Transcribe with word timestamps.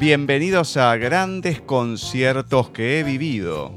Bienvenidos 0.00 0.78
a 0.78 0.96
grandes 0.96 1.60
conciertos 1.60 2.70
que 2.70 2.98
he 2.98 3.02
vivido. 3.02 3.76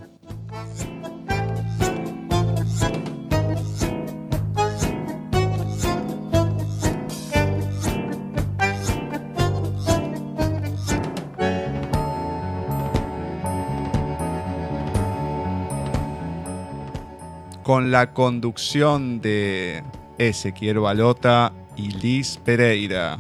Con 17.64 17.92
la 17.92 18.14
conducción 18.14 19.20
de 19.20 19.84
Ezequiel 20.18 20.80
Balota 20.80 21.52
y 21.76 21.90
Liz 21.90 22.40
Pereira. 22.46 23.20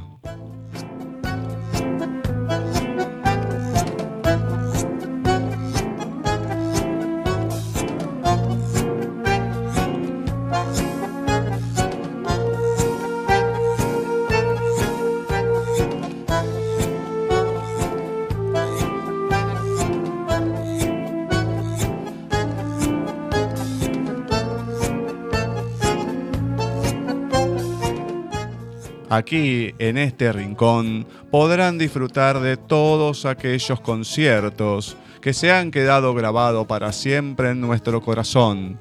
Aquí, 29.16 29.76
en 29.78 30.00
este 30.00 30.34
rincón, 30.34 31.06
podrán 31.30 31.78
disfrutar 31.78 32.40
de 32.40 32.58
todos 32.58 33.28
aquellos 33.28 33.80
conciertos 33.80 34.98
que 35.22 35.34
se 35.34 35.52
han 35.52 35.70
quedado 35.70 36.16
grabados 36.16 36.66
para 36.66 36.92
siempre 36.92 37.52
en 37.52 37.62
nuestro 37.62 38.02
corazón, 38.02 38.80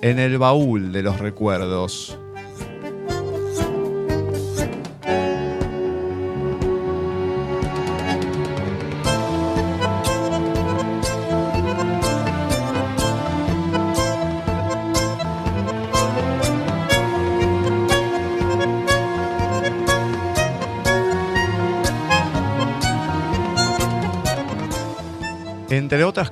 en 0.00 0.18
el 0.18 0.38
baúl 0.38 0.90
de 0.90 1.02
los 1.02 1.18
recuerdos. 1.18 2.18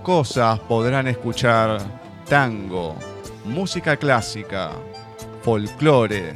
Cosas 0.03 0.59
podrán 0.61 1.07
escuchar 1.07 1.79
tango, 2.29 2.97
música 3.45 3.97
clásica, 3.97 4.73
folclore. 5.43 6.35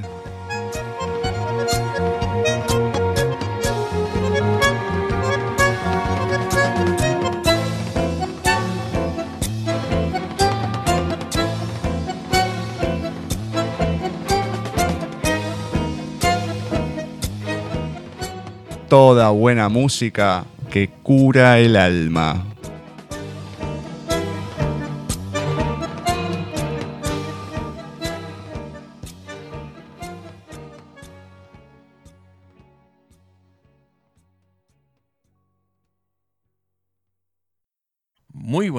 Toda 18.88 19.30
buena 19.30 19.68
música 19.68 20.44
que 20.70 20.88
cura 21.02 21.58
el 21.58 21.76
alma. 21.76 22.55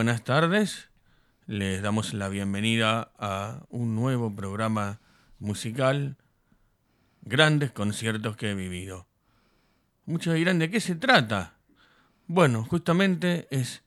Buenas 0.07 0.23
tardes, 0.23 0.89
les 1.47 1.81
damos 1.81 2.13
la 2.13 2.29
bienvenida 2.29 3.11
a 3.19 3.65
un 3.67 3.93
nuevo 3.93 4.33
programa 4.33 5.01
musical, 5.37 6.15
Grandes 7.23 7.73
conciertos 7.73 8.37
que 8.37 8.51
he 8.51 8.55
vivido. 8.55 9.05
Muchos 10.05 10.35
dirán, 10.35 10.59
¿de 10.59 10.69
qué 10.69 10.79
se 10.79 10.95
trata? 10.95 11.55
Bueno, 12.25 12.63
justamente 12.63 13.49
es 13.51 13.83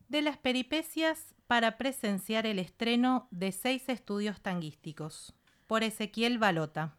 De 0.09 0.21
las 0.21 0.37
peripecias 0.37 1.33
para 1.47 1.77
presenciar 1.77 2.45
el 2.45 2.59
estreno 2.59 3.29
de 3.31 3.53
seis 3.53 3.87
estudios 3.87 4.41
tanguísticos, 4.41 5.33
por 5.65 5.83
Ezequiel 5.83 6.37
Balota. 6.37 6.97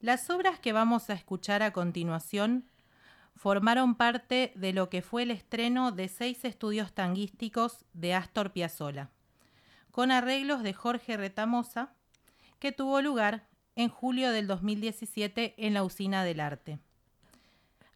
Las 0.00 0.30
obras 0.30 0.58
que 0.58 0.72
vamos 0.72 1.10
a 1.10 1.12
escuchar 1.14 1.62
a 1.62 1.72
continuación 1.72 2.64
formaron 3.36 3.94
parte 3.94 4.52
de 4.54 4.72
lo 4.72 4.88
que 4.88 5.02
fue 5.02 5.22
el 5.24 5.30
estreno 5.30 5.92
de 5.92 6.08
seis 6.08 6.44
estudios 6.44 6.92
tanguísticos 6.92 7.84
de 7.92 8.14
Astor 8.14 8.52
Piazzolla 8.52 9.10
con 9.90 10.10
arreglos 10.10 10.62
de 10.62 10.72
Jorge 10.72 11.16
Retamosa, 11.16 11.92
que 12.58 12.72
tuvo 12.72 13.02
lugar 13.02 13.46
en 13.76 13.88
julio 13.88 14.30
del 14.32 14.46
2017 14.46 15.54
en 15.58 15.74
la 15.74 15.84
Usina 15.84 16.24
del 16.24 16.40
Arte. 16.40 16.78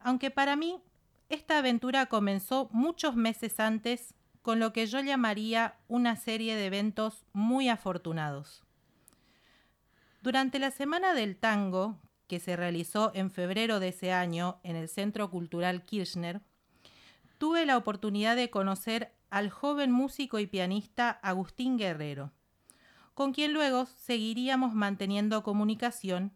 Aunque 0.01 0.31
para 0.31 0.57
mí 0.57 0.81
esta 1.29 1.59
aventura 1.59 2.07
comenzó 2.07 2.69
muchos 2.73 3.17
meses 3.17 3.61
antes 3.61 4.15
con 4.43 4.61
lo 4.61 4.73
que 4.73 4.87
yo 4.87 5.01
llamaría 5.01 5.77
una 5.89 6.17
serie 6.17 6.57
de 6.57 6.67
eventos 6.67 7.25
muy 7.33 7.69
afortunados. 7.69 8.63
Durante 10.25 10.59
la 10.59 10.71
Semana 10.71 11.13
del 11.13 11.37
Tango, 11.37 12.01
que 12.29 12.41
se 12.41 12.57
realizó 12.57 13.13
en 13.15 13.31
febrero 13.31 13.79
de 13.79 13.89
ese 13.89 14.11
año 14.11 14.59
en 14.63 14.75
el 14.75 14.89
Centro 14.89 15.29
Cultural 15.29 15.85
Kirchner, 15.85 16.41
tuve 17.37 17.67
la 17.67 17.77
oportunidad 17.77 18.35
de 18.35 18.49
conocer 18.49 19.13
al 19.29 19.51
joven 19.51 19.93
músico 19.93 20.39
y 20.39 20.47
pianista 20.47 21.11
Agustín 21.11 21.77
Guerrero, 21.77 22.33
con 23.13 23.35
quien 23.35 23.53
luego 23.53 23.85
seguiríamos 23.85 24.73
manteniendo 24.73 25.43
comunicación 25.43 26.33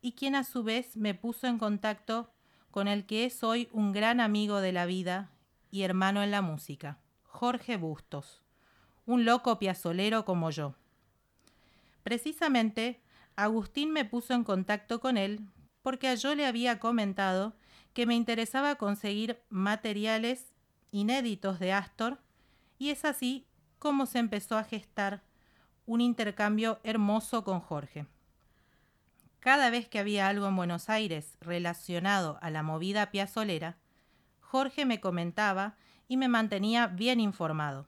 y 0.00 0.14
quien 0.14 0.34
a 0.34 0.42
su 0.42 0.64
vez 0.64 0.96
me 0.96 1.14
puso 1.14 1.46
en 1.46 1.60
contacto 1.60 2.32
con 2.72 2.88
el 2.88 3.06
que 3.06 3.24
es 3.24 3.44
hoy 3.44 3.68
un 3.70 3.92
gran 3.92 4.18
amigo 4.18 4.60
de 4.60 4.72
la 4.72 4.84
vida 4.84 5.30
y 5.70 5.82
hermano 5.82 6.24
en 6.24 6.32
la 6.32 6.42
música, 6.42 6.98
Jorge 7.22 7.76
Bustos, 7.76 8.42
un 9.06 9.24
loco 9.24 9.60
piazolero 9.60 10.24
como 10.24 10.50
yo. 10.50 10.74
Precisamente, 12.02 13.00
Agustín 13.38 13.92
me 13.92 14.04
puso 14.04 14.34
en 14.34 14.42
contacto 14.42 14.98
con 14.98 15.16
él 15.16 15.38
porque 15.82 16.16
yo 16.16 16.34
le 16.34 16.44
había 16.44 16.80
comentado 16.80 17.54
que 17.94 18.04
me 18.04 18.16
interesaba 18.16 18.74
conseguir 18.74 19.40
materiales 19.48 20.52
inéditos 20.90 21.60
de 21.60 21.72
Astor 21.72 22.18
y 22.80 22.90
es 22.90 23.04
así 23.04 23.46
como 23.78 24.06
se 24.06 24.18
empezó 24.18 24.58
a 24.58 24.64
gestar 24.64 25.22
un 25.86 26.00
intercambio 26.00 26.80
hermoso 26.82 27.44
con 27.44 27.60
Jorge. 27.60 28.06
Cada 29.38 29.70
vez 29.70 29.88
que 29.88 30.00
había 30.00 30.26
algo 30.26 30.48
en 30.48 30.56
Buenos 30.56 30.88
Aires 30.88 31.38
relacionado 31.40 32.40
a 32.42 32.50
la 32.50 32.64
movida 32.64 33.12
piazolera, 33.12 33.76
Jorge 34.40 34.84
me 34.84 35.00
comentaba 35.00 35.76
y 36.08 36.16
me 36.16 36.26
mantenía 36.26 36.88
bien 36.88 37.20
informado. 37.20 37.86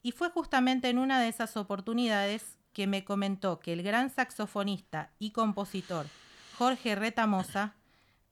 Y 0.00 0.12
fue 0.12 0.30
justamente 0.30 0.90
en 0.90 0.98
una 0.98 1.20
de 1.20 1.26
esas 1.26 1.56
oportunidades 1.56 2.56
que 2.74 2.86
me 2.86 3.04
comentó 3.04 3.60
que 3.60 3.72
el 3.72 3.82
gran 3.82 4.10
saxofonista 4.10 5.10
y 5.18 5.30
compositor 5.30 6.06
Jorge 6.58 6.94
Retamosa 6.94 7.74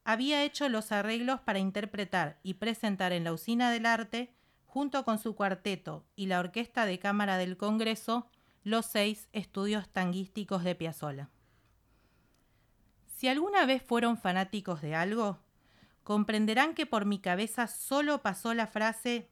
había 0.03 0.43
hecho 0.43 0.69
los 0.69 0.91
arreglos 0.91 1.39
para 1.41 1.59
interpretar 1.59 2.39
y 2.43 2.55
presentar 2.55 3.13
en 3.13 3.23
la 3.23 3.33
Usina 3.33 3.71
del 3.71 3.85
Arte, 3.85 4.33
junto 4.67 5.03
con 5.03 5.17
su 5.17 5.33
cuarteto 5.33 6.05
y 6.15 6.27
la 6.27 6.39
Orquesta 6.39 6.85
de 6.85 6.99
Cámara 6.99 7.37
del 7.37 7.57
Congreso, 7.57 8.27
los 8.63 8.85
seis 8.85 9.27
estudios 9.33 9.89
tanguísticos 9.89 10.63
de 10.63 10.75
Piazzolla. 10.75 11.29
Si 13.07 13.27
alguna 13.27 13.65
vez 13.65 13.81
fueron 13.81 14.17
fanáticos 14.17 14.81
de 14.81 14.93
algo, 14.95 15.39
comprenderán 16.03 16.75
que 16.75 16.85
por 16.85 17.05
mi 17.05 17.19
cabeza 17.19 17.67
solo 17.67 18.21
pasó 18.21 18.53
la 18.53 18.67
frase 18.67 19.29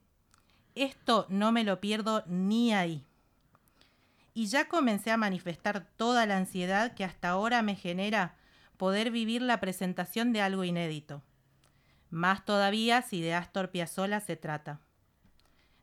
esto 0.75 1.25
no 1.29 1.51
me 1.51 1.63
lo 1.63 1.81
pierdo 1.81 2.23
ni 2.27 2.73
ahí. 2.73 3.05
Y 4.33 4.47
ya 4.47 4.67
comencé 4.67 5.11
a 5.11 5.17
manifestar 5.17 5.87
toda 5.97 6.25
la 6.25 6.37
ansiedad 6.37 6.93
que 6.93 7.03
hasta 7.03 7.29
ahora 7.29 7.61
me 7.61 7.75
genera 7.75 8.35
poder 8.77 9.11
vivir 9.11 9.41
la 9.41 9.59
presentación 9.59 10.33
de 10.33 10.41
algo 10.41 10.63
inédito. 10.63 11.21
Más 12.09 12.45
todavía 12.45 13.01
si 13.01 13.21
de 13.21 13.33
Astor 13.33 13.71
Piazzolla 13.71 14.19
se 14.19 14.35
trata. 14.35 14.79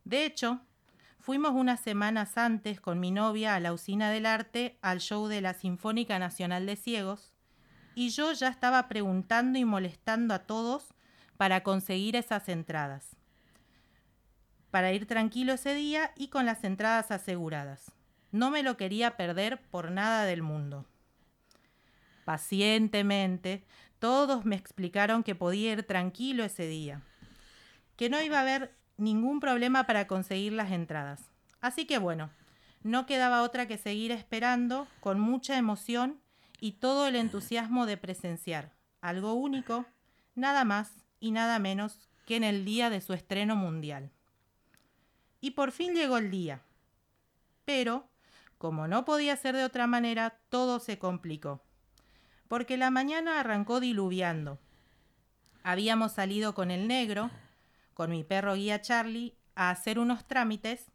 De 0.04 0.24
hecho, 0.24 0.60
fuimos 1.18 1.52
unas 1.52 1.80
semanas 1.80 2.38
antes 2.38 2.80
con 2.80 3.00
mi 3.00 3.10
novia 3.10 3.54
a 3.54 3.60
la 3.60 3.72
usina 3.72 4.10
del 4.10 4.26
arte 4.26 4.78
al 4.82 5.00
show 5.00 5.26
de 5.26 5.40
la 5.40 5.54
Sinfónica 5.54 6.18
Nacional 6.18 6.66
de 6.66 6.76
Ciegos 6.76 7.32
y 7.94 8.10
yo 8.10 8.32
ya 8.32 8.48
estaba 8.48 8.88
preguntando 8.88 9.58
y 9.58 9.64
molestando 9.64 10.32
a 10.32 10.40
todos 10.40 10.94
para 11.36 11.62
conseguir 11.62 12.16
esas 12.16 12.48
entradas. 12.48 13.16
Para 14.70 14.92
ir 14.92 15.06
tranquilo 15.06 15.54
ese 15.54 15.74
día 15.74 16.12
y 16.16 16.28
con 16.28 16.46
las 16.46 16.64
entradas 16.64 17.10
aseguradas. 17.10 17.97
No 18.30 18.50
me 18.50 18.62
lo 18.62 18.76
quería 18.76 19.16
perder 19.16 19.60
por 19.70 19.90
nada 19.90 20.24
del 20.24 20.42
mundo 20.42 20.86
pacientemente, 22.28 23.64
todos 24.00 24.44
me 24.44 24.54
explicaron 24.54 25.22
que 25.22 25.34
podía 25.34 25.72
ir 25.72 25.84
tranquilo 25.84 26.44
ese 26.44 26.66
día, 26.66 27.00
que 27.96 28.10
no 28.10 28.20
iba 28.20 28.36
a 28.36 28.42
haber 28.42 28.76
ningún 28.98 29.40
problema 29.40 29.84
para 29.84 30.06
conseguir 30.06 30.52
las 30.52 30.70
entradas. 30.70 31.22
Así 31.62 31.86
que 31.86 31.96
bueno, 31.96 32.28
no 32.82 33.06
quedaba 33.06 33.42
otra 33.42 33.66
que 33.66 33.78
seguir 33.78 34.12
esperando 34.12 34.86
con 35.00 35.18
mucha 35.18 35.56
emoción 35.56 36.20
y 36.60 36.72
todo 36.72 37.06
el 37.06 37.16
entusiasmo 37.16 37.86
de 37.86 37.96
presenciar 37.96 38.74
algo 39.00 39.32
único, 39.32 39.86
nada 40.34 40.66
más 40.66 40.92
y 41.20 41.30
nada 41.30 41.58
menos 41.58 42.10
que 42.26 42.36
en 42.36 42.44
el 42.44 42.66
día 42.66 42.90
de 42.90 43.00
su 43.00 43.14
estreno 43.14 43.56
mundial. 43.56 44.10
Y 45.40 45.52
por 45.52 45.72
fin 45.72 45.94
llegó 45.94 46.18
el 46.18 46.30
día. 46.30 46.60
Pero, 47.64 48.06
como 48.58 48.88
no 48.88 49.04
podía 49.04 49.36
ser 49.36 49.56
de 49.56 49.64
otra 49.64 49.86
manera, 49.86 50.38
todo 50.50 50.80
se 50.80 50.98
complicó 50.98 51.62
porque 52.48 52.78
la 52.78 52.90
mañana 52.90 53.38
arrancó 53.38 53.78
diluviando. 53.78 54.58
Habíamos 55.62 56.12
salido 56.12 56.54
con 56.54 56.70
el 56.70 56.88
negro, 56.88 57.30
con 57.94 58.10
mi 58.10 58.24
perro 58.24 58.54
guía 58.54 58.80
Charlie, 58.80 59.34
a 59.54 59.70
hacer 59.70 59.98
unos 59.98 60.26
trámites 60.26 60.90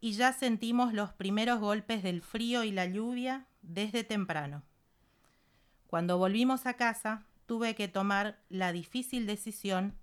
y 0.00 0.12
ya 0.12 0.32
sentimos 0.32 0.92
los 0.92 1.12
primeros 1.12 1.60
golpes 1.60 2.02
del 2.02 2.22
frío 2.22 2.62
y 2.64 2.70
la 2.70 2.86
lluvia 2.86 3.46
desde 3.62 4.04
temprano. 4.04 4.62
Cuando 5.88 6.18
volvimos 6.18 6.66
a 6.66 6.74
casa, 6.74 7.24
tuve 7.46 7.74
que 7.74 7.88
tomar 7.88 8.38
la 8.48 8.72
difícil 8.72 9.26
decisión 9.26 9.94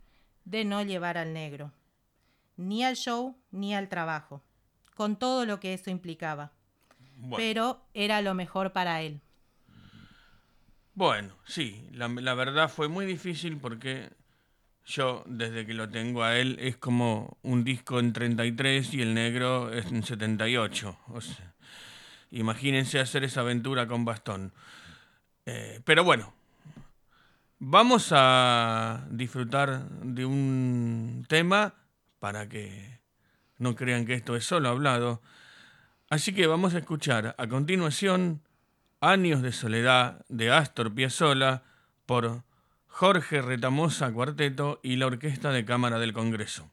de 0.46 0.66
no 0.66 0.84
llevar 0.84 1.18
al 1.18 1.34
negro, 1.34 1.72
ni 2.58 2.84
al 2.84 2.96
show 2.96 3.38
ni 3.52 3.74
al 3.74 3.90
trabajo, 3.90 4.42
con 4.96 5.18
todo 5.18 5.46
lo 5.46 5.60
que 5.60 5.74
eso 5.74 5.90
implicaba. 5.90 6.52
Pero 7.36 7.82
era 7.94 8.22
lo 8.22 8.34
mejor 8.34 8.72
para 8.72 9.02
él. 9.02 9.22
Bueno, 11.00 11.34
sí, 11.46 11.88
la, 11.94 12.34
verdad 12.34 12.70
fue 12.70 12.90
muy 12.90 13.06
difícil 13.06 13.58
porque 13.58 14.10
yo, 14.86 15.24
desde 15.28 15.66
que 15.66 15.74
lo 15.74 15.88
tengo 15.90 16.24
a 16.24 16.38
él, 16.38 16.58
es 16.60 16.76
como 16.76 17.38
un 17.42 17.64
disco 17.64 18.00
en 18.00 18.12
33 18.12 18.94
y 18.96 19.02
el 19.02 19.14
negro 19.14 19.72
es 19.72 19.86
en 19.86 20.04
78. 20.04 20.98
O 21.08 21.22
sea, 21.22 21.54
imagínense 22.32 23.00
hacer 23.00 23.24
esa 23.24 23.42
aventura 23.42 23.88
con 23.88 24.04
bastón. 24.04 24.52
Eh, 25.46 25.80
pero 25.86 26.04
bueno, 26.04 26.34
vamos 27.60 28.10
a 28.12 29.06
disfrutar 29.10 29.88
de 29.90 30.26
un 30.26 31.26
tema 31.30 31.76
para 32.20 32.50
que 32.50 33.00
no 33.58 33.76
crean 33.76 34.06
que 34.06 34.16
esto 34.16 34.36
es 34.36 34.44
solo 34.44 34.68
hablado. 34.68 35.22
Así 36.10 36.34
que 36.34 36.48
vamos 36.48 36.74
a 36.74 36.80
escuchar 36.80 37.36
a 37.38 37.48
continuación 37.48 38.42
Años 39.00 39.44
de 39.44 39.52
soledad 39.52 40.26
de 40.28 40.52
Astor 40.52 40.94
Piazzolla 40.94 41.62
por 42.08 42.44
Jorge 42.88 43.44
Retamosa 43.44 44.12
Cuarteto 44.12 44.80
y 44.82 44.96
la 44.96 45.06
Orquesta 45.06 45.52
de 45.52 45.66
Cámara 45.66 46.00
del 46.00 46.12
Congreso. 46.12 46.70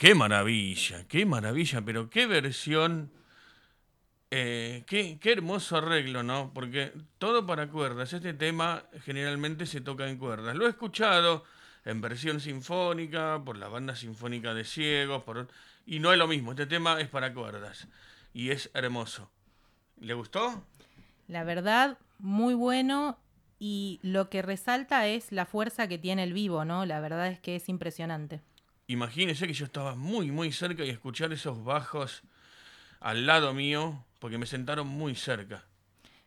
Qué 0.00 0.14
maravilla, 0.14 1.06
qué 1.08 1.26
maravilla, 1.26 1.82
pero 1.82 2.08
qué 2.08 2.26
versión, 2.26 3.12
eh, 4.30 4.82
qué, 4.86 5.18
qué 5.20 5.32
hermoso 5.32 5.76
arreglo, 5.76 6.22
¿no? 6.22 6.52
Porque 6.54 6.94
todo 7.18 7.44
para 7.44 7.68
cuerdas, 7.68 8.14
este 8.14 8.32
tema 8.32 8.84
generalmente 9.04 9.66
se 9.66 9.82
toca 9.82 10.08
en 10.08 10.16
cuerdas. 10.16 10.56
Lo 10.56 10.64
he 10.64 10.70
escuchado 10.70 11.44
en 11.84 12.00
versión 12.00 12.40
sinfónica, 12.40 13.42
por 13.44 13.58
la 13.58 13.68
banda 13.68 13.94
sinfónica 13.94 14.54
de 14.54 14.64
ciegos, 14.64 15.22
por... 15.22 15.48
y 15.84 15.98
no 15.98 16.14
es 16.14 16.18
lo 16.18 16.26
mismo, 16.26 16.52
este 16.52 16.64
tema 16.64 16.98
es 16.98 17.08
para 17.08 17.34
cuerdas 17.34 17.86
y 18.32 18.52
es 18.52 18.70
hermoso. 18.72 19.30
¿Le 19.98 20.14
gustó? 20.14 20.64
La 21.28 21.44
verdad, 21.44 21.98
muy 22.18 22.54
bueno 22.54 23.18
y 23.58 24.00
lo 24.02 24.30
que 24.30 24.40
resalta 24.40 25.06
es 25.08 25.30
la 25.30 25.44
fuerza 25.44 25.88
que 25.88 25.98
tiene 25.98 26.22
el 26.22 26.32
vivo, 26.32 26.64
¿no? 26.64 26.86
La 26.86 27.00
verdad 27.00 27.26
es 27.26 27.38
que 27.38 27.56
es 27.56 27.68
impresionante. 27.68 28.40
Imagínese 28.90 29.46
que 29.46 29.52
yo 29.52 29.66
estaba 29.66 29.94
muy, 29.94 30.32
muy 30.32 30.50
cerca 30.50 30.84
y 30.84 30.90
escuchar 30.90 31.32
esos 31.32 31.62
bajos 31.62 32.24
al 32.98 33.24
lado 33.24 33.54
mío, 33.54 34.04
porque 34.18 34.36
me 34.36 34.46
sentaron 34.46 34.88
muy 34.88 35.14
cerca. 35.14 35.64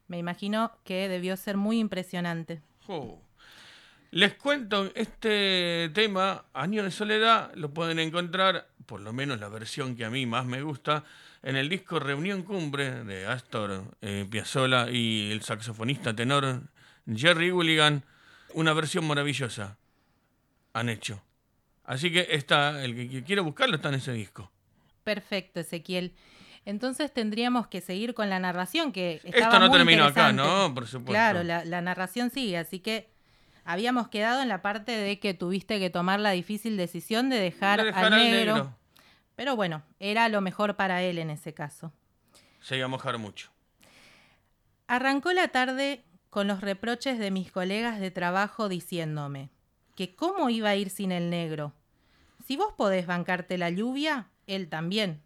Me 0.08 0.18
imagino 0.18 0.72
que 0.86 1.10
debió 1.10 1.36
ser 1.36 1.58
muy 1.58 1.78
impresionante. 1.80 2.62
Oh. 2.88 3.20
Les 4.12 4.36
cuento, 4.36 4.90
este 4.96 5.92
tema, 5.94 6.46
Año 6.54 6.84
de 6.84 6.92
Soledad, 6.92 7.54
lo 7.56 7.74
pueden 7.74 8.00
encontrar, 8.00 8.70
por 8.86 9.02
lo 9.02 9.12
menos 9.12 9.42
la 9.42 9.50
versión 9.50 9.98
que 9.98 10.06
a 10.06 10.10
mí 10.10 10.26
más 10.26 10.46
me 10.46 10.62
gusta, 10.62 11.04
en 11.42 11.58
el 11.58 11.68
disco 11.68 12.00
Reunión 12.00 12.44
Cumbre 12.44 13.04
de 13.04 13.26
Astor 13.26 13.84
eh, 14.00 14.26
Piazzolla 14.32 14.90
y 14.90 15.32
el 15.34 15.42
saxofonista 15.42 16.16
tenor 16.16 16.62
Jerry 17.14 17.52
Willigan, 17.52 18.06
una 18.54 18.72
versión 18.72 19.06
maravillosa 19.06 19.76
han 20.72 20.88
hecho. 20.88 21.22
Así 21.86 22.12
que 22.12 22.28
está, 22.32 22.84
el 22.84 22.96
que 22.96 23.24
quiera 23.24 23.42
buscarlo 23.42 23.76
está 23.76 23.90
en 23.90 23.96
ese 23.96 24.14
disco. 24.14 24.50
Perfecto, 25.04 25.60
Ezequiel. 25.60 26.14
Entonces 26.66 27.14
tendríamos 27.14 27.68
que 27.68 27.82
seguir 27.82 28.14
con 28.14 28.30
la 28.30 28.40
narración 28.40 28.94
que 28.94 29.20
Esto 29.24 29.60
no 29.60 29.70
terminó 29.70 30.06
acá, 30.06 30.32
¿no? 30.32 30.74
Por 30.74 30.88
supuesto. 30.88 31.12
Claro, 31.12 31.44
la, 31.44 31.82
narración 31.82 32.30
sigue, 32.30 32.58
así 32.58 32.80
que 32.80 33.10
habíamos 33.66 34.08
quedado 34.08 34.42
en 34.42 34.48
la 34.48 34.62
parte 34.62 34.94
de 34.94 35.20
que 35.20 35.34
tuviste 35.34 35.80
que 35.80 35.90
tomar 35.90 36.22
la 36.22 36.32
difícil 36.32 36.78
decisión 36.78 37.30
de 37.30 37.38
dejar, 37.38 37.82
al, 37.82 38.12
negro, 38.12 38.74
Pero 39.36 39.58
bueno, 39.58 39.84
era 40.00 40.30
lo 40.30 40.40
mejor 40.40 40.78
para 40.78 41.04
él 41.04 41.18
en 41.18 41.30
ese 41.30 41.54
caso. 41.54 41.92
Se 42.62 42.78
iba 42.78 42.86
a 42.86 42.90
mojar 42.90 43.18
mucho. 43.18 43.52
Arrancó 44.88 45.34
la 45.34 45.50
tarde 45.50 46.06
con 46.30 46.48
los 46.48 46.62
reproches 46.62 47.20
de 47.20 47.30
mis 47.30 47.52
colegas 47.52 48.00
de 48.00 48.10
trabajo 48.10 48.70
diciéndome 48.70 49.50
que 49.96 50.16
cómo 50.16 50.50
iba 50.50 50.70
a 50.70 50.76
ir 50.76 50.90
sin 50.90 51.12
el 51.12 51.30
negro. 51.30 51.74
Si 52.46 52.58
vos 52.58 52.74
podés 52.74 53.08
bancarte 53.08 53.58
la 53.58 53.70
lluvia, 53.70 54.30
él 54.48 54.70
también. 54.70 55.22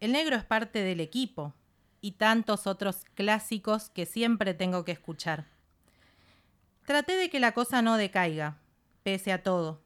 El 0.00 0.12
negro 0.12 0.36
es 0.36 0.44
parte 0.44 0.80
del 0.80 1.00
equipo 1.00 1.54
y 2.00 2.12
tantos 2.12 2.66
otros 2.66 3.04
clásicos 3.14 3.88
que 3.90 4.04
siempre 4.04 4.52
tengo 4.52 4.84
que 4.84 4.92
escuchar. 4.92 5.46
Traté 6.84 7.16
de 7.16 7.30
que 7.30 7.40
la 7.40 7.52
cosa 7.52 7.80
no 7.80 7.96
decaiga, 7.96 8.58
pese 9.02 9.32
a 9.32 9.42
todo, 9.42 9.80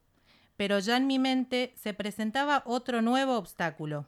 pero 0.56 0.80
ya 0.80 0.96
en 0.96 1.06
mi 1.06 1.20
mente 1.20 1.72
se 1.76 1.94
presentaba 1.94 2.64
otro 2.66 3.02
nuevo 3.02 3.36
obstáculo. 3.36 4.06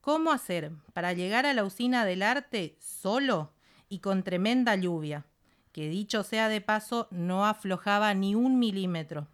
¿Cómo 0.00 0.30
hacer 0.30 0.70
para 0.92 1.12
llegar 1.12 1.46
a 1.46 1.54
la 1.54 1.64
usina 1.64 2.04
del 2.04 2.22
arte 2.22 2.76
solo 2.78 3.52
y 3.88 3.98
con 3.98 4.22
tremenda 4.22 4.76
lluvia? 4.76 5.24
Que 5.74 5.88
dicho 5.88 6.22
sea 6.22 6.48
de 6.48 6.60
paso, 6.60 7.08
no 7.10 7.44
aflojaba 7.44 8.14
ni 8.14 8.36
un 8.36 8.60
milímetro. 8.60 9.26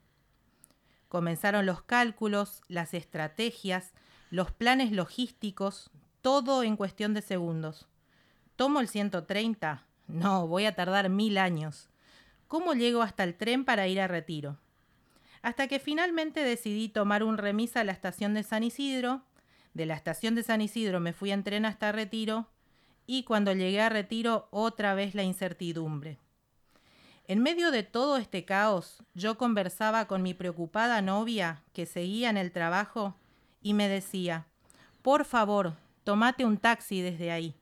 Comenzaron 1.10 1.66
los 1.66 1.82
cálculos, 1.82 2.62
las 2.66 2.94
estrategias, 2.94 3.92
los 4.30 4.50
planes 4.50 4.90
logísticos, 4.90 5.90
todo 6.22 6.62
en 6.62 6.76
cuestión 6.78 7.12
de 7.12 7.20
segundos. 7.20 7.88
¿Tomo 8.56 8.80
el 8.80 8.88
130? 8.88 9.84
No, 10.08 10.46
voy 10.46 10.64
a 10.64 10.74
tardar 10.74 11.10
mil 11.10 11.36
años. 11.36 11.90
¿Cómo 12.48 12.72
llego 12.72 13.02
hasta 13.02 13.22
el 13.22 13.34
tren 13.34 13.66
para 13.66 13.86
ir 13.86 14.00
a 14.00 14.08
retiro? 14.08 14.56
Hasta 15.42 15.68
que 15.68 15.78
finalmente 15.78 16.42
decidí 16.42 16.88
tomar 16.88 17.22
un 17.22 17.36
remis 17.36 17.76
a 17.76 17.84
la 17.84 17.92
estación 17.92 18.32
de 18.32 18.44
San 18.44 18.64
Isidro. 18.64 19.20
De 19.74 19.84
la 19.84 19.94
estación 19.94 20.34
de 20.34 20.42
San 20.42 20.62
Isidro 20.62 21.00
me 21.00 21.12
fui 21.12 21.32
en 21.32 21.44
tren 21.44 21.66
hasta 21.66 21.92
Retiro 21.92 22.48
y 23.06 23.24
cuando 23.24 23.52
llegué 23.52 23.82
a 23.82 23.90
Retiro 23.90 24.48
otra 24.50 24.94
vez 24.94 25.14
la 25.14 25.22
incertidumbre. 25.22 26.18
En 27.30 27.44
medio 27.44 27.70
de 27.70 27.84
todo 27.84 28.16
este 28.16 28.44
caos, 28.44 29.04
yo 29.14 29.38
conversaba 29.38 30.08
con 30.08 30.20
mi 30.20 30.34
preocupada 30.34 31.00
novia, 31.00 31.62
que 31.72 31.86
seguía 31.86 32.28
en 32.28 32.36
el 32.36 32.50
trabajo, 32.50 33.14
y 33.62 33.72
me 33.72 33.86
decía, 33.86 34.48
por 35.00 35.24
favor, 35.24 35.74
tomate 36.02 36.44
un 36.44 36.56
taxi 36.56 37.02
desde 37.02 37.30
ahí. 37.30 37.54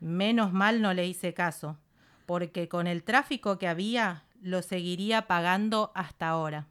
Menos 0.00 0.52
mal 0.52 0.82
no 0.82 0.94
le 0.94 1.06
hice 1.06 1.32
caso, 1.32 1.78
porque 2.26 2.68
con 2.68 2.88
el 2.88 3.04
tráfico 3.04 3.56
que 3.56 3.68
había, 3.68 4.24
lo 4.42 4.62
seguiría 4.62 5.28
pagando 5.28 5.92
hasta 5.94 6.28
ahora. 6.28 6.66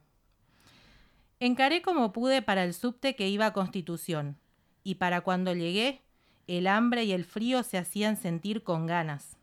Encaré 1.40 1.80
como 1.80 2.12
pude 2.12 2.42
para 2.42 2.64
el 2.64 2.74
subte 2.74 3.16
que 3.16 3.30
iba 3.30 3.46
a 3.46 3.52
Constitución, 3.54 4.36
y 4.84 4.96
para 4.96 5.22
cuando 5.22 5.54
llegué, 5.54 6.02
el 6.46 6.66
hambre 6.66 7.04
y 7.04 7.12
el 7.12 7.24
frío 7.24 7.62
se 7.62 7.78
hacían 7.78 8.18
sentir 8.18 8.64
con 8.64 8.84
ganas 8.84 9.35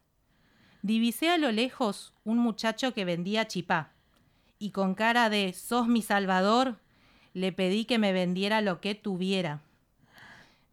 divisé 0.84 1.30
a 1.30 1.38
lo 1.38 1.52
lejos 1.52 2.14
un 2.26 2.38
muchacho 2.38 2.94
que 2.94 3.06
vendía 3.06 3.48
chipá, 3.48 3.94
y 4.60 4.70
con 4.72 4.94
cara 4.94 5.30
de 5.30 5.54
sos 5.54 5.88
mi 5.88 6.02
salvador, 6.02 6.78
le 7.34 7.52
pedí 7.52 7.86
que 7.86 7.98
me 7.98 8.14
vendiera 8.14 8.62
lo 8.62 8.80
que 8.80 8.94
tuviera. 8.94 9.62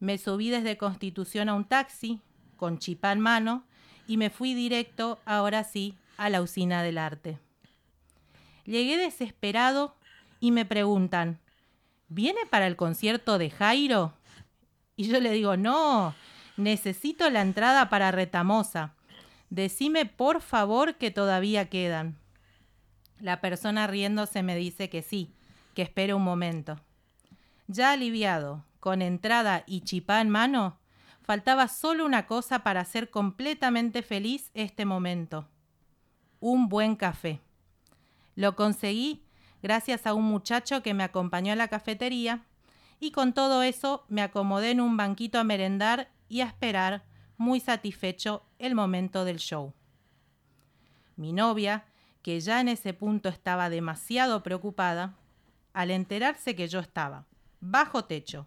Me 0.00 0.18
subí 0.18 0.50
desde 0.50 0.76
Constitución 0.76 1.48
a 1.48 1.54
un 1.54 1.64
taxi, 1.64 2.20
con 2.56 2.78
chipá 2.78 3.12
en 3.12 3.20
mano, 3.20 3.64
y 4.06 4.16
me 4.16 4.30
fui 4.30 4.54
directo, 4.54 5.20
ahora 5.24 5.64
sí, 5.64 5.94
a 6.18 6.28
la 6.28 6.42
usina 6.42 6.82
del 6.82 6.98
arte. 6.98 7.38
Llegué 8.64 8.96
desesperado 8.96 9.96
y 10.40 10.50
me 10.50 10.64
preguntan, 10.64 11.38
¿viene 12.08 12.40
para 12.50 12.66
el 12.66 12.76
concierto 12.76 13.38
de 13.38 13.50
Jairo? 13.50 14.12
Y 14.96 15.08
yo 15.08 15.20
le 15.20 15.30
digo, 15.30 15.56
no, 15.56 16.14
necesito 16.56 17.30
la 17.30 17.42
entrada 17.42 17.88
para 17.88 18.10
Retamosa. 18.10 18.94
Decime 19.50 20.06
por 20.06 20.40
favor 20.40 20.94
que 20.94 21.10
todavía 21.10 21.68
quedan. 21.68 22.16
La 23.18 23.40
persona 23.40 23.88
riéndose 23.88 24.42
me 24.44 24.54
dice 24.54 24.88
que 24.88 25.02
sí, 25.02 25.34
que 25.74 25.82
espere 25.82 26.14
un 26.14 26.22
momento. 26.22 26.80
Ya 27.66 27.92
aliviado, 27.92 28.64
con 28.78 29.02
entrada 29.02 29.64
y 29.66 29.82
chipá 29.82 30.20
en 30.20 30.30
mano, 30.30 30.78
faltaba 31.22 31.66
solo 31.68 32.06
una 32.06 32.26
cosa 32.26 32.60
para 32.60 32.80
hacer 32.80 33.10
completamente 33.10 34.02
feliz 34.02 34.50
este 34.54 34.84
momento. 34.84 35.48
Un 36.38 36.68
buen 36.68 36.94
café. 36.94 37.40
Lo 38.36 38.54
conseguí 38.54 39.22
gracias 39.62 40.06
a 40.06 40.14
un 40.14 40.24
muchacho 40.24 40.82
que 40.82 40.94
me 40.94 41.04
acompañó 41.04 41.52
a 41.52 41.56
la 41.56 41.68
cafetería 41.68 42.44
y 43.00 43.10
con 43.10 43.32
todo 43.32 43.62
eso 43.62 44.04
me 44.08 44.22
acomodé 44.22 44.70
en 44.70 44.80
un 44.80 44.96
banquito 44.96 45.38
a 45.38 45.44
merendar 45.44 46.08
y 46.28 46.40
a 46.40 46.46
esperar 46.46 47.02
muy 47.40 47.58
satisfecho 47.58 48.42
el 48.58 48.74
momento 48.74 49.24
del 49.24 49.38
show. 49.38 49.72
Mi 51.16 51.32
novia, 51.32 51.86
que 52.20 52.38
ya 52.38 52.60
en 52.60 52.68
ese 52.68 52.92
punto 52.92 53.30
estaba 53.30 53.70
demasiado 53.70 54.42
preocupada, 54.42 55.14
al 55.72 55.90
enterarse 55.90 56.54
que 56.54 56.68
yo 56.68 56.80
estaba 56.80 57.24
bajo 57.60 58.04
techo, 58.04 58.46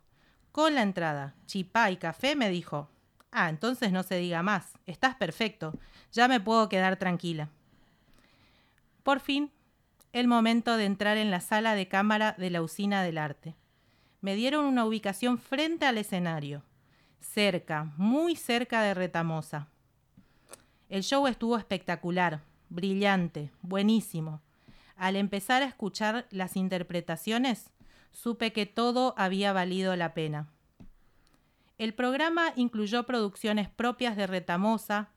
con 0.51 0.75
la 0.75 0.83
entrada, 0.83 1.33
chipá 1.47 1.89
y 1.89 1.97
café, 1.97 2.35
me 2.35 2.51
dijo, 2.51 2.87
ah, 3.31 3.49
entonces 3.49 3.91
no 3.91 4.03
se 4.03 4.17
diga 4.17 4.43
más, 4.43 4.73
estás 4.85 5.15
perfecto, 5.15 5.73
ya 6.11 6.27
me 6.27 6.39
puedo 6.39 6.69
quedar 6.69 6.97
tranquila. 6.97 7.49
Por 9.01 9.21
fin, 9.21 9.51
el 10.11 10.27
momento 10.27 10.77
de 10.77 10.85
entrar 10.85 11.17
en 11.17 11.31
la 11.31 11.41
sala 11.41 11.73
de 11.73 11.87
cámara 11.87 12.35
de 12.37 12.51
la 12.51 12.61
usina 12.61 13.01
del 13.01 13.17
arte. 13.17 13.55
Me 14.21 14.35
dieron 14.35 14.65
una 14.65 14.85
ubicación 14.85 15.39
frente 15.39 15.87
al 15.87 15.97
escenario 15.97 16.61
cerca, 17.23 17.91
muy 17.97 18.35
cerca 18.35 18.81
de 18.83 18.93
Retamosa. 18.93 19.67
El 20.89 21.03
show 21.03 21.25
estuvo 21.27 21.57
espectacular, 21.57 22.41
brillante, 22.69 23.51
buenísimo. 23.61 24.41
Al 24.95 25.15
empezar 25.15 25.63
a 25.63 25.67
escuchar 25.67 26.27
las 26.29 26.55
interpretaciones, 26.55 27.71
supe 28.11 28.53
que 28.53 28.65
todo 28.65 29.15
había 29.17 29.53
valido 29.53 29.95
la 29.95 30.13
pena. 30.13 30.49
El 31.77 31.93
programa 31.93 32.53
incluyó 32.55 33.03
producciones 33.03 33.69
propias 33.69 34.15
de 34.15 34.27
Retamosa, 34.27 35.09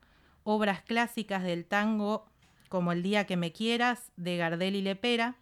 obras 0.44 0.82
clásicas 0.82 1.42
del 1.42 1.66
tango 1.66 2.26
como 2.68 2.92
El 2.92 3.02
día 3.02 3.26
que 3.26 3.36
me 3.36 3.52
quieras 3.52 4.10
de 4.16 4.36
Gardel 4.36 4.74
y 4.74 4.82
Lepera, 4.82 5.36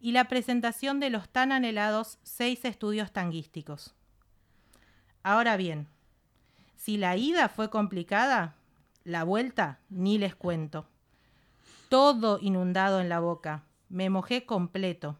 y 0.00 0.12
la 0.12 0.28
presentación 0.28 0.98
de 0.98 1.10
los 1.10 1.28
tan 1.28 1.52
anhelados 1.52 2.18
seis 2.22 2.64
estudios 2.64 3.12
tanguísticos. 3.12 3.94
Ahora 5.22 5.58
bien, 5.58 5.88
si 6.80 6.96
la 6.96 7.14
ida 7.14 7.50
fue 7.50 7.68
complicada, 7.68 8.54
la 9.04 9.22
vuelta 9.22 9.80
ni 9.90 10.16
les 10.16 10.34
cuento. 10.34 10.86
Todo 11.90 12.38
inundado 12.40 13.02
en 13.02 13.10
la 13.10 13.20
boca. 13.20 13.64
Me 13.90 14.08
mojé 14.08 14.46
completo. 14.46 15.18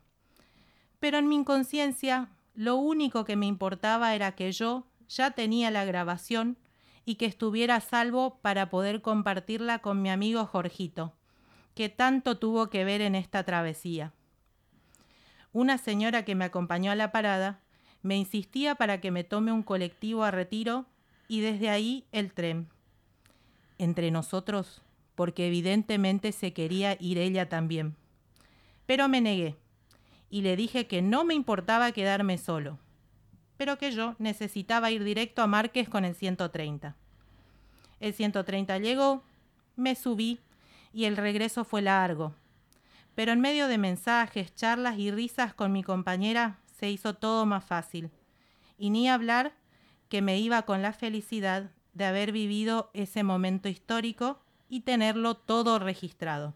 Pero 1.00 1.18
en 1.18 1.28
mi 1.28 1.36
inconsciencia 1.36 2.30
lo 2.54 2.76
único 2.76 3.26
que 3.26 3.36
me 3.36 3.44
importaba 3.44 4.14
era 4.14 4.32
que 4.32 4.50
yo 4.52 4.86
ya 5.06 5.32
tenía 5.32 5.70
la 5.70 5.84
grabación 5.84 6.56
y 7.04 7.16
que 7.16 7.26
estuviera 7.26 7.76
a 7.76 7.80
salvo 7.80 8.38
para 8.40 8.70
poder 8.70 9.02
compartirla 9.02 9.80
con 9.80 10.00
mi 10.00 10.08
amigo 10.08 10.46
Jorgito, 10.46 11.12
que 11.74 11.90
tanto 11.90 12.38
tuvo 12.38 12.70
que 12.70 12.86
ver 12.86 13.02
en 13.02 13.14
esta 13.14 13.44
travesía. 13.44 14.14
Una 15.52 15.76
señora 15.76 16.24
que 16.24 16.34
me 16.34 16.46
acompañó 16.46 16.90
a 16.90 16.96
la 16.96 17.12
parada 17.12 17.60
me 18.00 18.16
insistía 18.16 18.76
para 18.76 19.02
que 19.02 19.10
me 19.10 19.24
tome 19.24 19.52
un 19.52 19.62
colectivo 19.62 20.24
a 20.24 20.30
retiro 20.30 20.86
y 21.30 21.42
desde 21.42 21.70
ahí 21.70 22.04
el 22.10 22.32
tren. 22.32 22.68
Entre 23.78 24.10
nosotros, 24.10 24.82
porque 25.14 25.46
evidentemente 25.46 26.32
se 26.32 26.52
quería 26.52 26.96
ir 26.98 27.18
ella 27.18 27.48
también. 27.48 27.94
Pero 28.84 29.08
me 29.08 29.20
negué 29.20 29.54
y 30.28 30.42
le 30.42 30.56
dije 30.56 30.88
que 30.88 31.02
no 31.02 31.22
me 31.22 31.34
importaba 31.34 31.92
quedarme 31.92 32.36
solo, 32.36 32.80
pero 33.56 33.78
que 33.78 33.92
yo 33.92 34.16
necesitaba 34.18 34.90
ir 34.90 35.04
directo 35.04 35.40
a 35.40 35.46
Márquez 35.46 35.88
con 35.88 36.04
el 36.04 36.16
130. 36.16 36.96
El 38.00 38.12
130 38.12 38.78
llegó, 38.78 39.22
me 39.76 39.94
subí 39.94 40.40
y 40.92 41.04
el 41.04 41.16
regreso 41.16 41.62
fue 41.62 41.80
largo. 41.80 42.34
Pero 43.14 43.30
en 43.30 43.40
medio 43.40 43.68
de 43.68 43.78
mensajes, 43.78 44.52
charlas 44.56 44.98
y 44.98 45.12
risas 45.12 45.54
con 45.54 45.70
mi 45.70 45.84
compañera 45.84 46.58
se 46.80 46.90
hizo 46.90 47.14
todo 47.14 47.46
más 47.46 47.64
fácil. 47.64 48.10
Y 48.76 48.90
ni 48.90 49.08
hablar 49.08 49.59
que 50.10 50.20
me 50.20 50.38
iba 50.38 50.62
con 50.62 50.82
la 50.82 50.92
felicidad 50.92 51.70
de 51.94 52.04
haber 52.04 52.32
vivido 52.32 52.90
ese 52.92 53.22
momento 53.22 53.68
histórico 53.68 54.42
y 54.68 54.80
tenerlo 54.80 55.36
todo 55.36 55.78
registrado. 55.78 56.54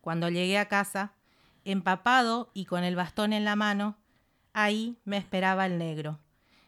Cuando 0.00 0.28
llegué 0.28 0.58
a 0.58 0.68
casa, 0.68 1.14
empapado 1.64 2.50
y 2.52 2.64
con 2.64 2.82
el 2.82 2.96
bastón 2.96 3.32
en 3.32 3.44
la 3.44 3.54
mano, 3.54 3.96
ahí 4.52 4.98
me 5.04 5.16
esperaba 5.16 5.66
el 5.66 5.78
negro, 5.78 6.18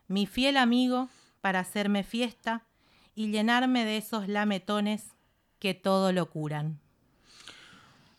mi 0.07 0.27
fiel 0.27 0.57
amigo 0.57 1.09
para 1.41 1.59
hacerme 1.59 2.05
fiesta 2.05 2.63
y 3.17 3.31
llenarme 3.33 3.85
de 3.85 3.97
esos 3.97 4.29
lametones 4.29 5.13
que 5.59 5.75
todo 5.75 6.13
lo 6.13 6.31
curan. 6.31 6.79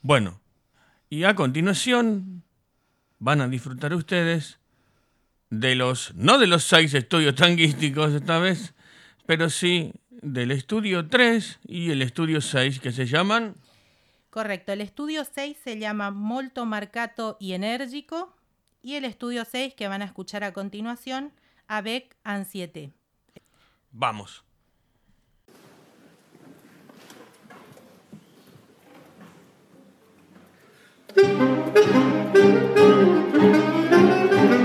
Bueno, 0.02 0.42
y 1.10 1.24
a 1.24 1.36
continuación 1.36 2.44
van 3.20 3.40
a 3.40 3.48
disfrutar 3.48 3.94
ustedes 3.94 4.60
de 5.50 5.76
los, 5.76 6.14
no 6.16 6.38
de 6.38 6.48
los 6.48 6.64
seis 6.64 6.94
estudios 6.94 7.36
tanguísticos 7.36 8.14
esta 8.14 8.40
vez, 8.40 8.74
pero 9.26 9.50
sí 9.50 9.94
del 10.10 10.52
estudio 10.52 11.08
3 11.08 11.60
y 11.68 11.92
el 11.92 12.02
estudio 12.02 12.42
6 12.42 12.80
que 12.80 12.92
se 12.92 13.06
llaman... 13.06 13.56
Correcto, 14.30 14.74
el 14.74 14.82
estudio 14.82 15.24
6 15.24 15.58
se 15.64 15.80
llama 15.80 16.12
Molto 16.12 16.66
Marcato 16.66 17.38
y 17.40 17.54
Enérgico 17.54 18.36
y 18.82 18.96
el 18.96 19.06
estudio 19.06 19.46
6 19.46 19.76
que 19.76 19.88
van 19.88 20.02
a 20.02 20.06
escuchar 20.06 20.44
a 20.44 20.52
continuación, 20.52 21.32
Avec 21.68 22.16
Ansiete. 22.24 22.92
Vamos. 23.92 24.44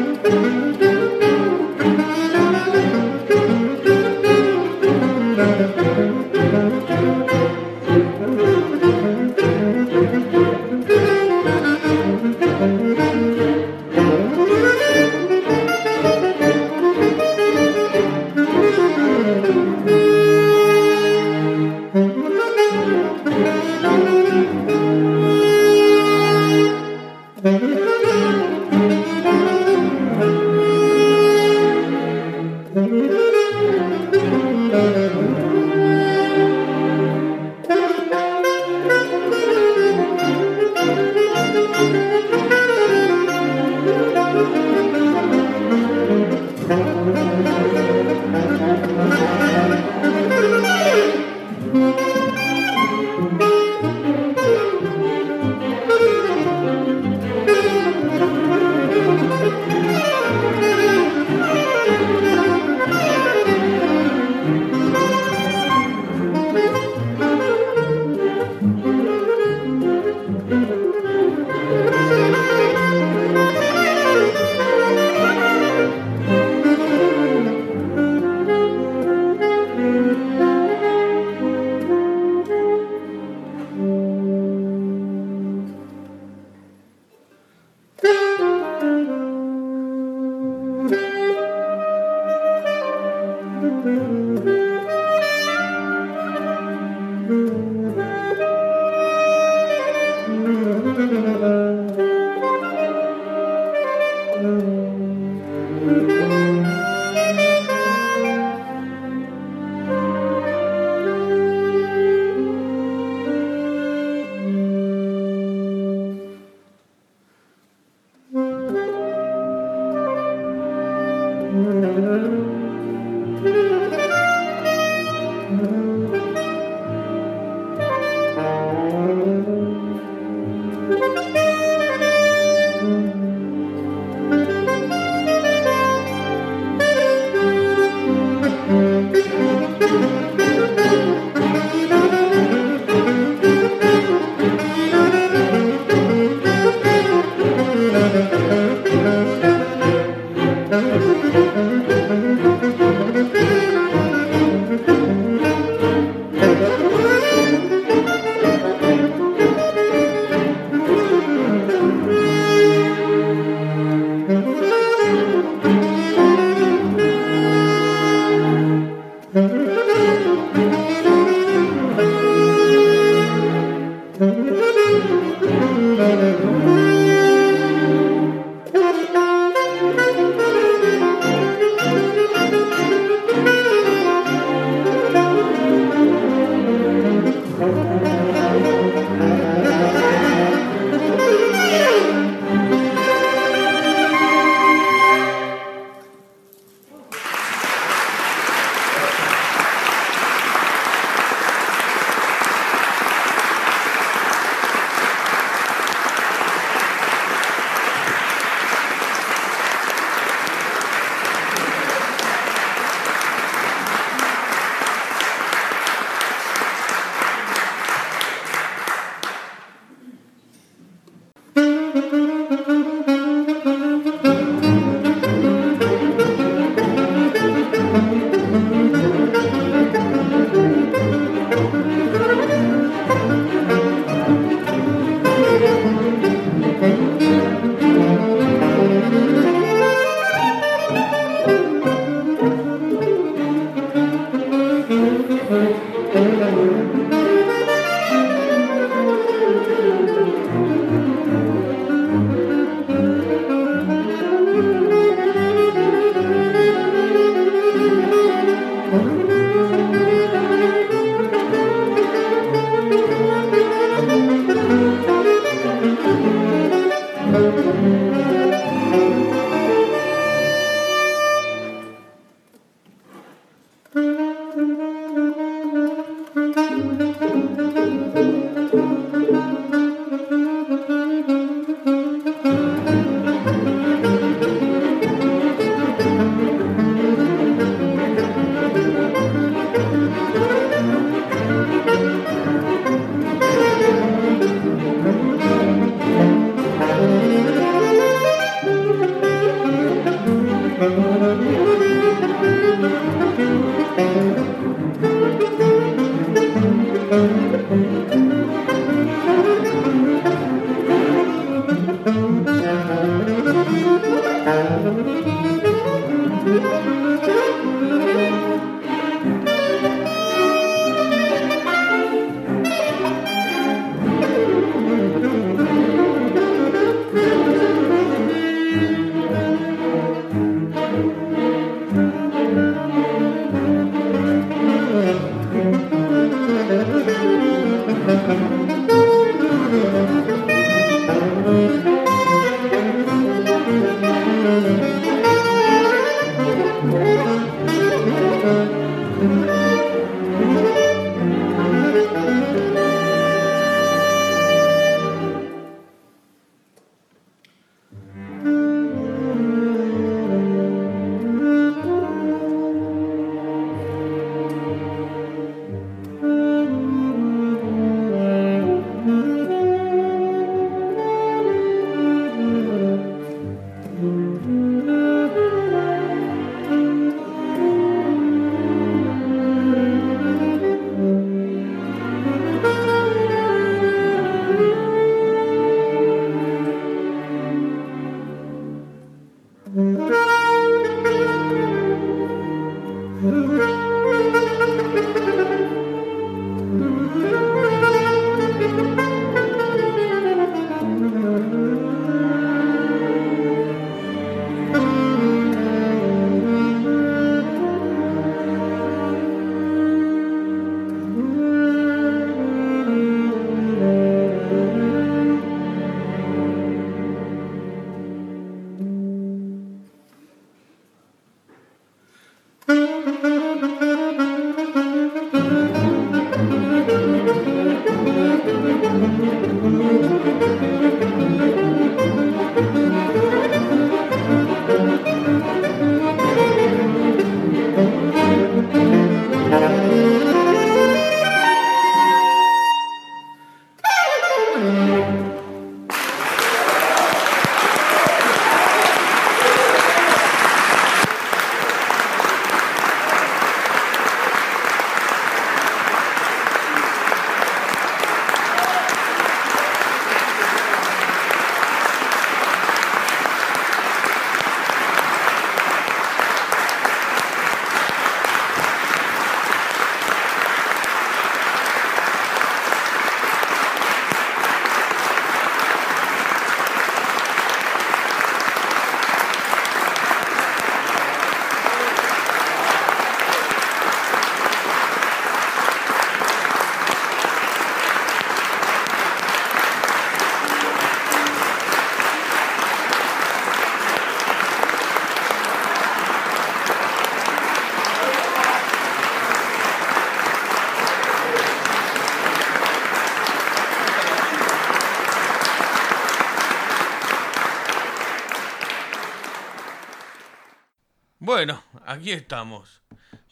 Bueno, 511.40 511.62
aquí 511.87 512.12
estamos. 512.12 512.83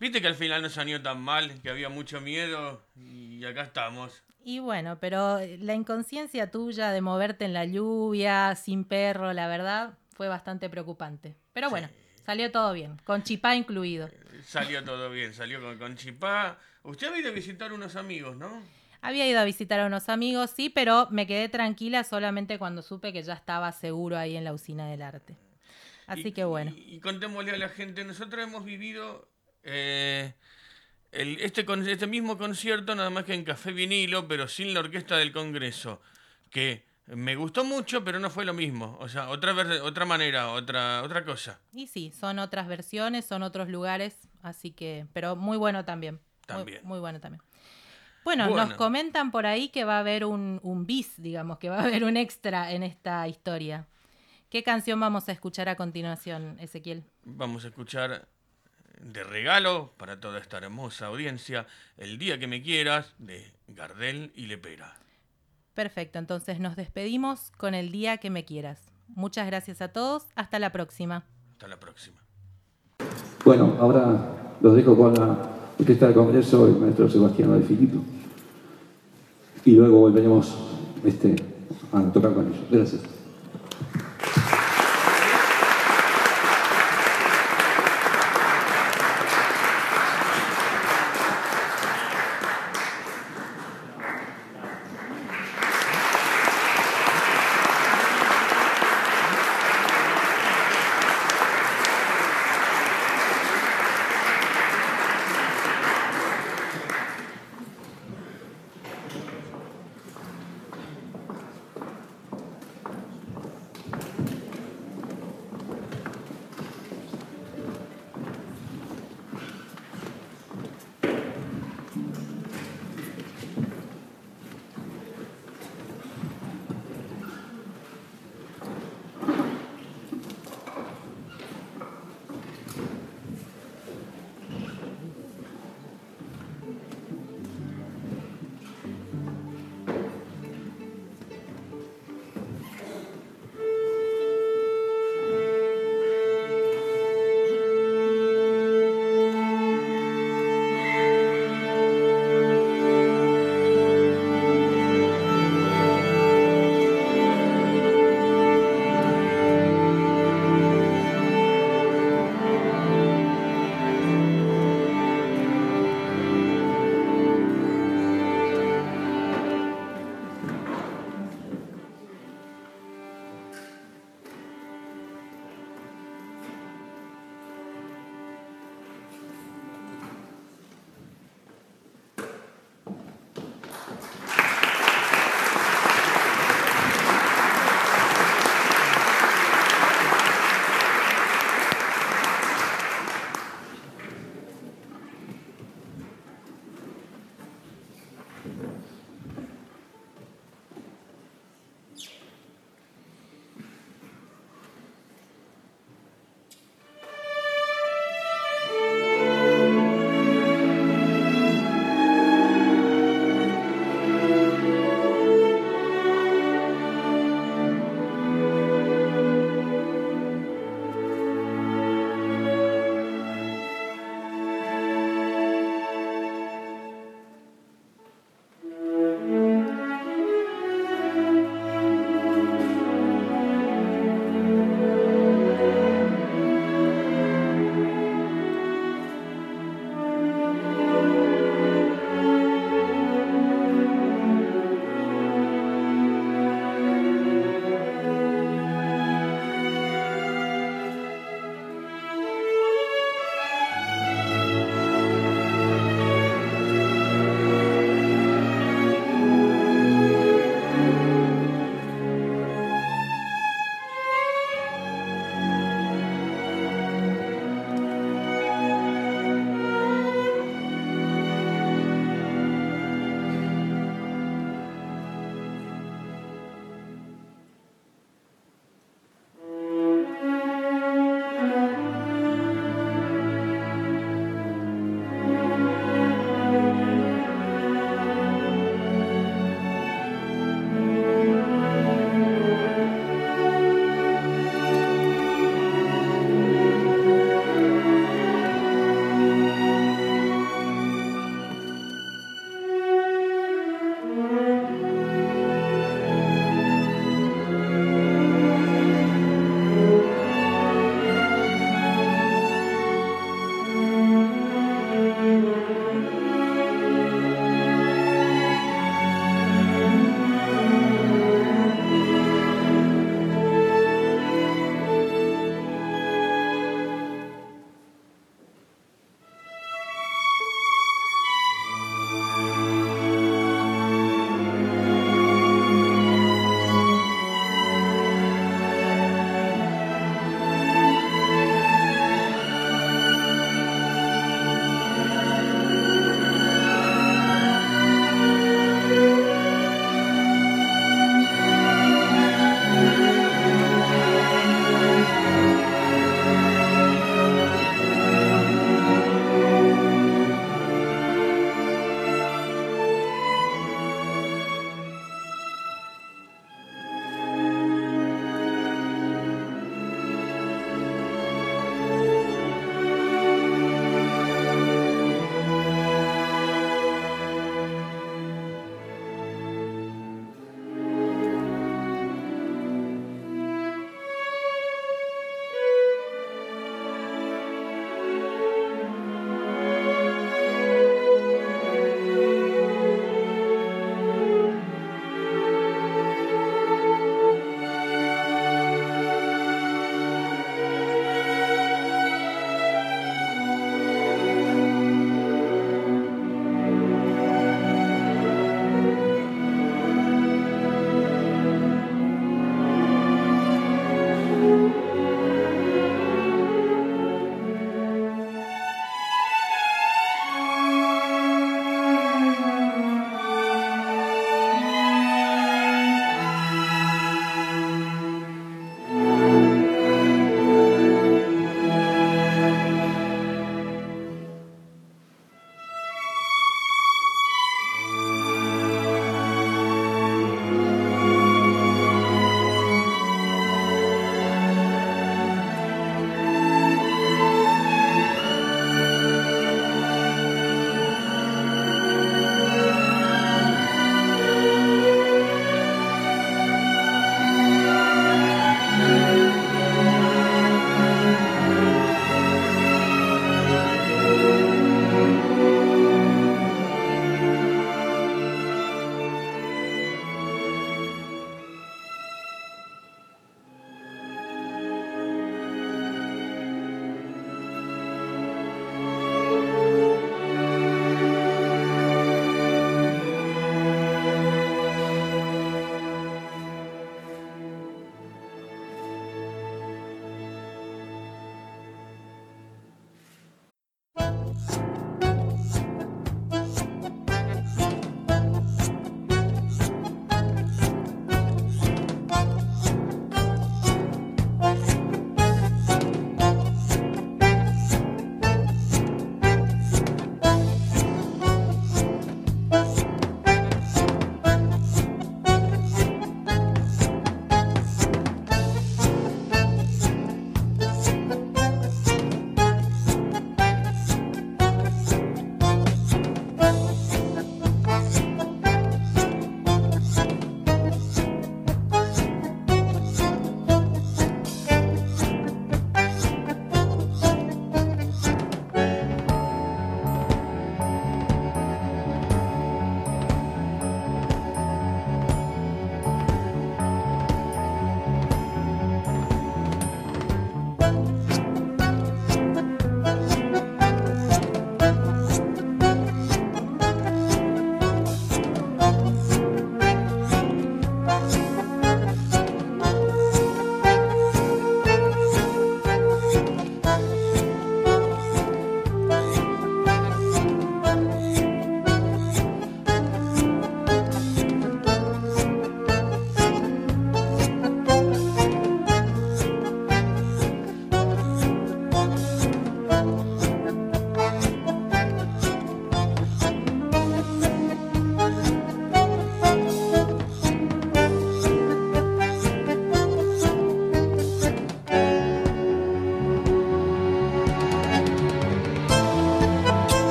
Viste 0.00 0.22
que 0.22 0.28
al 0.28 0.34
final 0.34 0.62
no 0.62 0.70
salió 0.70 1.02
tan 1.02 1.20
mal, 1.20 1.60
que 1.60 1.68
había 1.68 1.90
mucho 1.90 2.22
miedo 2.22 2.82
y 2.96 3.44
acá 3.44 3.60
estamos. 3.60 4.22
Y 4.42 4.60
bueno, 4.60 4.96
pero 4.98 5.40
la 5.58 5.74
inconsciencia 5.74 6.50
tuya 6.50 6.90
de 6.90 7.02
moverte 7.02 7.44
en 7.44 7.52
la 7.52 7.66
lluvia, 7.66 8.54
sin 8.54 8.84
perro, 8.84 9.34
la 9.34 9.46
verdad, 9.46 9.98
fue 10.14 10.26
bastante 10.26 10.70
preocupante. 10.70 11.36
Pero 11.52 11.68
bueno, 11.68 11.90
salió 12.24 12.50
todo 12.50 12.72
bien, 12.72 12.96
con 13.04 13.24
chipá 13.24 13.54
incluido. 13.54 14.08
Salió 14.42 14.82
todo 14.82 15.10
bien, 15.10 15.34
salió 15.34 15.60
con, 15.60 15.76
con 15.76 15.94
chipá. 15.94 16.58
Usted 16.84 17.12
ha 17.12 17.18
ido 17.18 17.28
a 17.28 17.34
visitar 17.34 17.74
unos 17.74 17.94
amigos, 17.94 18.38
¿no? 18.38 18.62
Había 19.02 19.28
ido 19.28 19.38
a 19.38 19.44
visitar 19.44 19.80
a 19.80 19.86
unos 19.86 20.08
amigos, 20.08 20.48
sí, 20.56 20.70
pero 20.70 21.08
me 21.10 21.26
quedé 21.26 21.50
tranquila 21.50 22.04
solamente 22.04 22.58
cuando 22.58 22.80
supe 22.80 23.12
que 23.12 23.22
ya 23.22 23.34
estaba 23.34 23.70
seguro 23.72 24.16
ahí 24.16 24.34
en 24.34 24.44
la 24.44 24.54
usina 24.54 24.88
del 24.88 25.02
arte. 25.02 25.36
Así 26.08 26.28
Y- 26.28 26.32
que 26.32 26.42
bueno. 26.44 26.72
Y, 26.76 26.96
y 26.96 27.00
contémosle 27.00 27.52
a 27.52 27.56
la 27.58 27.68
gente, 27.68 28.02
nosotros 28.04 28.42
hemos 28.42 28.64
vivido 28.64 29.30
eh, 29.62 30.34
el- 31.12 31.40
este, 31.40 31.64
este 31.90 32.06
mismo 32.06 32.36
concierto, 32.38 32.94
nada 32.94 33.10
más 33.10 33.24
que 33.24 33.34
en 33.34 33.44
Café 33.44 33.72
Vinilo, 33.72 34.26
pero 34.26 34.48
sin 34.48 34.74
la 34.74 34.80
orquesta 34.80 35.16
del 35.16 35.32
Congreso, 35.32 36.00
que 36.50 36.86
me 37.06 37.36
gustó 37.36 37.64
mucho, 37.64 38.04
pero 38.04 38.18
no 38.18 38.30
fue 38.30 38.44
lo 38.44 38.52
mismo. 38.54 38.96
O 39.00 39.08
sea, 39.08 39.28
otra, 39.30 39.54
otra 39.82 40.04
manera, 40.04 40.50
otra, 40.52 41.02
otra 41.02 41.24
cosa. 41.24 41.60
Y 41.72 41.86
sí, 41.86 42.10
son 42.18 42.38
otras 42.38 42.68
versiones, 42.68 43.24
son 43.24 43.42
otros 43.42 43.68
lugares, 43.68 44.28
así 44.42 44.70
que, 44.72 45.06
pero 45.12 45.36
muy 45.36 45.56
bueno 45.56 45.84
también. 45.84 46.14
Muy- 46.16 46.46
También. 46.46 46.80
Muy, 46.84 46.98
bueno 47.00 47.20
también. 47.20 47.42
Bueno, 48.24 48.48
Bueno. 48.48 48.66
nos 48.66 48.74
comentan 48.76 49.30
por 49.30 49.46
ahí 49.46 49.68
que 49.70 49.84
va 49.84 49.96
a 49.96 50.00
haber 50.00 50.24
un, 50.24 50.60
un 50.62 50.86
bis, 50.86 51.20
digamos, 51.20 51.58
que 51.58 51.68
va 51.70 51.80
a 51.80 51.84
haber 51.84 52.04
un 52.04 52.16
extra 52.16 52.72
en 52.72 52.82
esta 52.82 53.26
historia. 53.28 53.86
¿Qué 54.50 54.62
canción 54.62 54.98
vamos 54.98 55.28
a 55.28 55.32
escuchar 55.32 55.68
a 55.68 55.76
continuación, 55.76 56.56
Ezequiel? 56.58 57.04
Vamos 57.22 57.66
a 57.66 57.68
escuchar 57.68 58.28
de 58.98 59.22
regalo 59.22 59.92
para 59.98 60.20
toda 60.20 60.38
esta 60.38 60.56
hermosa 60.56 61.06
audiencia 61.06 61.66
El 61.98 62.16
día 62.18 62.38
que 62.38 62.46
me 62.46 62.62
quieras 62.62 63.14
de 63.18 63.52
Gardel 63.68 64.32
y 64.34 64.46
Lepera. 64.46 64.96
Perfecto, 65.74 66.18
entonces 66.18 66.60
nos 66.60 66.76
despedimos 66.76 67.50
con 67.58 67.74
el 67.74 67.92
día 67.92 68.16
que 68.16 68.30
me 68.30 68.46
quieras. 68.46 68.80
Muchas 69.08 69.46
gracias 69.46 69.82
a 69.82 69.88
todos, 69.88 70.28
hasta 70.34 70.58
la 70.58 70.72
próxima. 70.72 71.24
Hasta 71.52 71.68
la 71.68 71.78
próxima. 71.78 72.16
Bueno, 73.44 73.76
ahora 73.78 74.56
los 74.62 74.74
dejo 74.74 74.96
con 74.96 75.12
la 75.12 75.38
Orquesta 75.78 76.06
del 76.06 76.14
Congreso, 76.14 76.66
el 76.66 76.76
maestro 76.76 77.08
Sebastián 77.10 77.60
de 77.60 77.66
Filippo. 77.66 78.02
Y 79.66 79.72
luego 79.72 80.00
volveremos 80.00 80.56
este, 81.04 81.36
a 81.92 82.02
tocar 82.10 82.32
con 82.32 82.46
ellos. 82.46 82.64
Gracias. 82.70 83.17